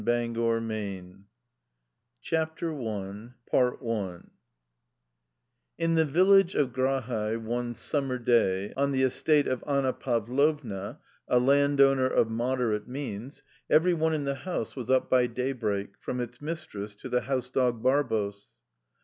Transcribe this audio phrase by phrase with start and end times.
[0.01, 1.25] A COMMON
[2.23, 4.19] STORY CHAPTER I
[5.77, 11.37] In the village of Grahae one summer day on the estate of Anna Pavlovna, a
[11.39, 16.41] landowner of moderate means, every one in the house was up by daybreak, from its
[16.41, 18.57] mistress to the house dog Barbos.